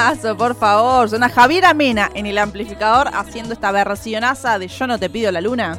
[0.00, 1.08] temazo, por favor.
[1.10, 5.40] Suena Javier Amena en el amplificador haciendo esta versionaza de Yo no te pido la
[5.40, 5.78] luna.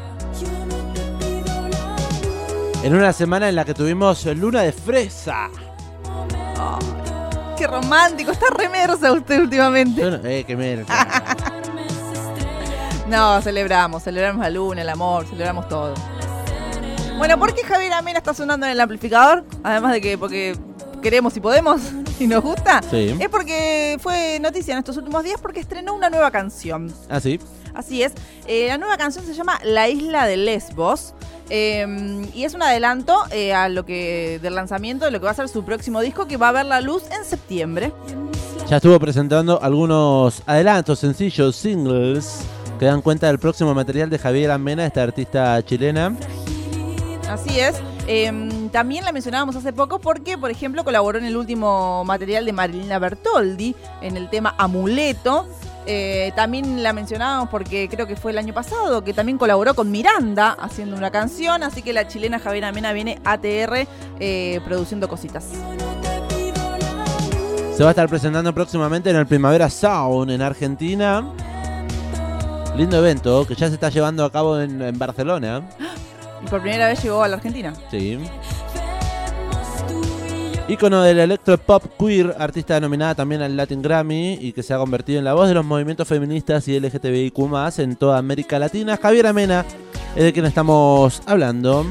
[2.83, 5.49] En una semana en la que tuvimos luna de fresa.
[7.57, 10.03] Qué romántico, está remersa usted últimamente.
[10.03, 10.83] No- eh, que me-
[13.07, 15.93] No, celebramos, celebramos la luna, el amor, celebramos todo.
[17.17, 19.43] Bueno, ¿por qué Javier Amena está sonando en el amplificador?
[19.63, 20.57] Además de que porque
[21.01, 21.81] queremos y podemos
[22.19, 22.81] y nos gusta.
[22.89, 23.15] Sí.
[23.19, 26.93] Es porque fue noticia en estos últimos días porque estrenó una nueva canción.
[27.09, 27.39] Ah, sí.
[27.73, 28.13] Así es.
[28.47, 31.13] Eh, la nueva canción se llama La Isla de Lesbos.
[31.49, 31.85] eh,
[32.33, 35.35] y es un adelanto eh, a lo que del lanzamiento de lo que va a
[35.35, 37.91] ser su próximo disco que va a ver la luz en septiembre.
[38.69, 42.39] Ya estuvo presentando algunos adelantos, sencillos, singles,
[42.79, 46.15] que dan cuenta del próximo material de Javier Amena, esta artista chilena.
[47.29, 47.75] Así es.
[48.13, 52.51] Eh, también la mencionábamos hace poco porque, por ejemplo, colaboró en el último material de
[52.51, 55.47] Marilina Bertoldi, en el tema Amuleto.
[55.85, 59.91] Eh, también la mencionábamos porque creo que fue el año pasado, que también colaboró con
[59.91, 63.87] Miranda haciendo una canción, así que la chilena Javier Amena viene ATR
[64.19, 65.45] eh, produciendo cositas.
[67.77, 71.25] Se va a estar presentando próximamente en el Primavera Sound en Argentina.
[72.75, 75.63] Lindo evento que ya se está llevando a cabo en, en Barcelona.
[76.43, 77.73] Y por primera vez llegó a la Argentina.
[77.89, 78.17] Sí.
[80.67, 85.19] Ícono del electropop queer, artista denominada también al Latin Grammy y que se ha convertido
[85.19, 87.37] en la voz de los movimientos feministas y LGTBIQ
[87.77, 88.97] en toda América Latina.
[89.01, 89.65] Javier Amena
[90.15, 91.85] es de quien estamos hablando.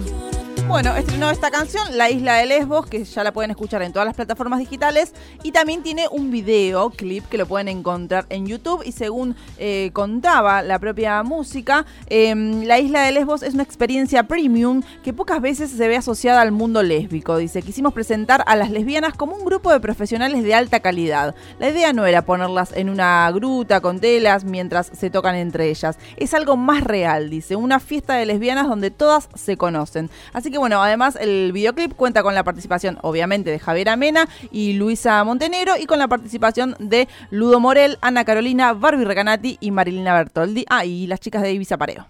[0.71, 4.07] Bueno, estrenó esta canción, La Isla de Lesbos, que ya la pueden escuchar en todas
[4.07, 5.13] las plataformas digitales.
[5.43, 8.85] Y también tiene un video clip que lo pueden encontrar en YouTube.
[8.85, 14.23] Y según eh, contaba la propia música, eh, La Isla de Lesbos es una experiencia
[14.29, 17.37] premium que pocas veces se ve asociada al mundo lésbico.
[17.37, 21.35] Dice, quisimos presentar a las lesbianas como un grupo de profesionales de alta calidad.
[21.59, 25.99] La idea no era ponerlas en una gruta con telas mientras se tocan entre ellas.
[26.17, 30.11] Es algo más real, dice, una fiesta de lesbianas donde todas se conocen.
[30.33, 34.75] Así que bueno, además el videoclip cuenta con la participación, obviamente, de Javier Amena y
[34.75, 40.15] Luisa Montenegro y con la participación de Ludo Morel, Ana Carolina, Barbie Recanati y Marilina
[40.15, 40.65] Bertoldi.
[40.69, 42.07] Ah, y las chicas de Ibiza Pareo.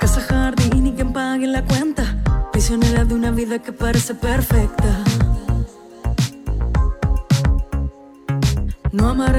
[0.00, 2.22] Casa, jardín y quien pague la cuenta.
[2.52, 5.04] Prisionera de una vida que parece perfecta.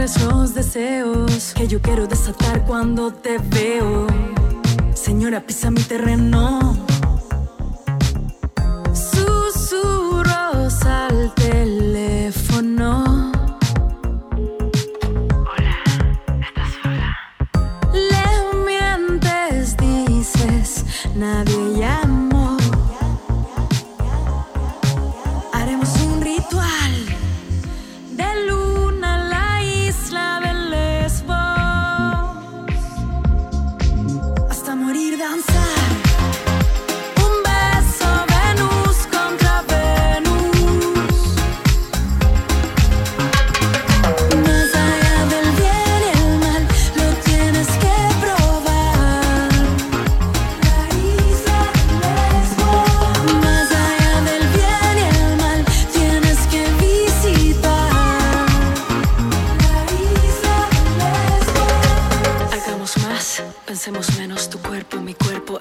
[0.06, 4.06] Los deseos que yo quiero desatar cuando te veo.
[4.94, 6.85] Señora, pisa mi terreno.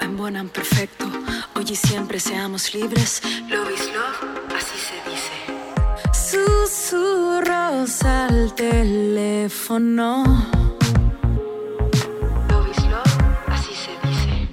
[0.05, 1.07] Embonan perfecto.
[1.55, 3.23] Hoy y siempre seamos libres.
[3.49, 4.19] Love is love,
[4.57, 5.33] así se dice.
[6.31, 10.25] Susurros al teléfono.
[12.51, 14.49] Love is love, así se dice.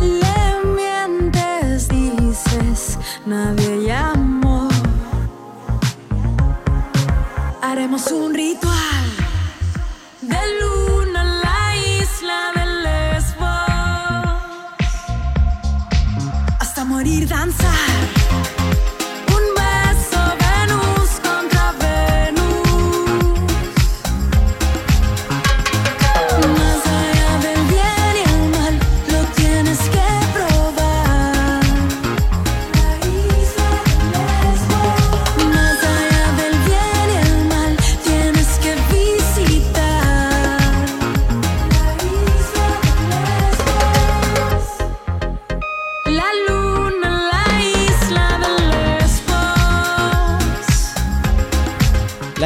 [0.00, 0.38] Le
[0.74, 4.68] mientes, dices, nadie llamó.
[7.62, 9.04] Haremos un ritual
[10.22, 10.65] de luna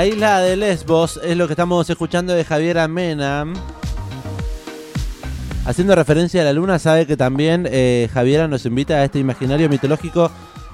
[0.00, 3.44] La isla de Lesbos es lo que estamos escuchando de Javier Amena.
[5.66, 9.68] Haciendo referencia a la luna, sabe que también eh, Javiera nos invita a este imaginario
[9.68, 10.30] mitológico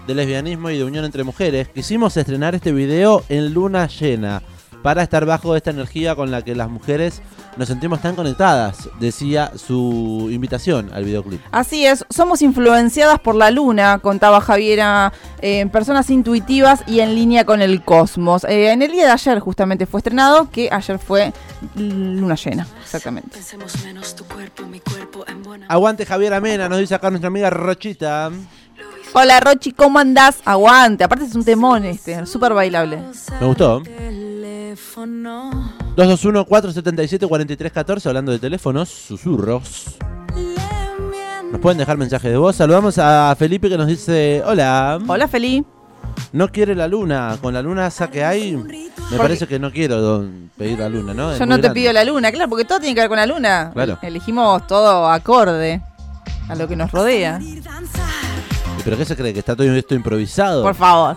[0.07, 1.67] de lesbianismo y de unión entre mujeres.
[1.71, 4.43] Quisimos estrenar este video en luna llena
[4.87, 7.21] para estar bajo esta energía con la que las mujeres
[7.57, 11.41] nos sentimos tan conectadas, decía su invitación al videoclip.
[11.51, 15.13] Así es, somos influenciadas por la luna, contaba Javiera,
[15.43, 18.45] eh, personas intuitivas y en línea con el cosmos.
[18.45, 21.33] Eh, en el día de ayer justamente fue estrenado, que ayer fue
[21.75, 23.31] luna llena, exactamente.
[23.33, 25.67] Pensemos menos tu cuerpo, mi cuerpo en buena.
[25.67, 28.31] Aguante Javiera Mena, nos dice acá nuestra amiga Rochita.
[29.15, 30.39] Hola Rochi, ¿cómo andás?
[30.45, 33.03] Aguante, aparte es un temón este, súper bailable.
[33.41, 33.83] Me gustó.
[34.77, 35.73] Teléfono.
[35.97, 39.97] 221-477-4314, hablando de teléfonos, susurros.
[41.51, 42.57] Nos pueden dejar mensajes de voz.
[42.57, 44.99] Saludamos a Felipe que nos dice, hola.
[45.07, 45.65] Hola Feli.
[46.33, 47.39] No quiere la luna.
[47.41, 51.33] Con la luna que hay, me parece que no quiero don, pedir la luna, ¿no?
[51.33, 51.81] Es Yo no te grande.
[51.81, 53.71] pido la luna, claro, porque todo tiene que ver con la luna.
[53.73, 53.99] Claro.
[54.03, 55.81] Elegimos todo acorde
[56.51, 57.39] a lo que nos rodea.
[57.41, 57.63] ¿Y
[58.85, 59.33] ¿Pero qué se cree?
[59.33, 60.63] ¿Que está todo esto improvisado?
[60.63, 61.17] Por favor.